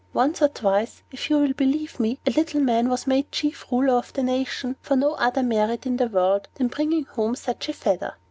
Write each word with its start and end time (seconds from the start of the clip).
Once 0.13 0.41
or 0.41 0.47
twice, 0.47 1.03
if 1.11 1.29
you 1.29 1.37
will 1.37 1.53
believe 1.53 1.99
me, 1.99 2.17
a 2.25 2.31
little 2.31 2.59
man 2.59 2.89
was 2.89 3.05
made 3.05 3.31
chief 3.31 3.67
ruler 3.71 3.93
of 3.99 4.11
the 4.13 4.23
nation 4.23 4.75
for 4.81 4.95
no 4.95 5.11
other 5.13 5.43
merit 5.43 5.85
in 5.85 5.97
the 5.97 6.07
world 6.07 6.47
than 6.55 6.69
bringing 6.69 7.05
home 7.05 7.35
such 7.35 7.69
a 7.69 7.73
feather. 7.73 8.15